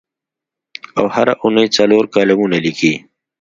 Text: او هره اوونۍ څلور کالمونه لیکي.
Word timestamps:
او 0.97 1.05
هره 1.15 1.33
اوونۍ 1.41 1.67
څلور 1.77 2.03
کالمونه 2.15 2.57
لیکي. 2.65 2.93